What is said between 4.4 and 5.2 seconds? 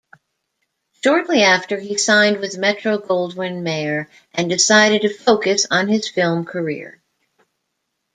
decided to